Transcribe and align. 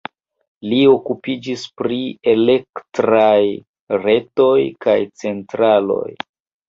Li 0.69 0.77
okupiĝis 0.93 1.65
pri 1.81 1.99
elektraj 2.33 3.43
retoj 4.07 4.57
kaj 4.87 4.97
centraloj. 5.25 6.09